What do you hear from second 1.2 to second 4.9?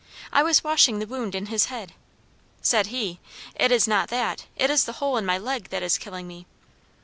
in his head. Said he, 'It is not that; it is